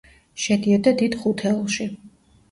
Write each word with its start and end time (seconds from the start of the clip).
შედიოდა 0.43 0.93
დიდ 1.01 1.17
ხუთეულში. 1.25 1.87